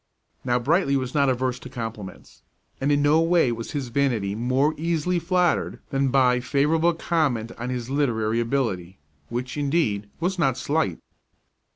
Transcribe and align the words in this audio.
Now 0.43 0.57
Brightly 0.57 0.95
was 0.97 1.13
not 1.13 1.29
averse 1.29 1.59
to 1.59 1.69
compliments; 1.69 2.41
and 2.81 2.91
in 2.91 3.03
no 3.03 3.21
way 3.21 3.51
was 3.51 3.73
his 3.73 3.89
vanity 3.89 4.33
more 4.33 4.73
easily 4.75 5.19
flattered 5.19 5.77
than 5.91 6.07
by 6.07 6.39
favorable 6.39 6.95
comment 6.95 7.51
on 7.59 7.69
his 7.69 7.87
literary 7.91 8.39
ability, 8.39 8.97
which, 9.29 9.57
indeed, 9.57 10.09
was 10.19 10.39
not 10.39 10.57
slight. 10.57 10.97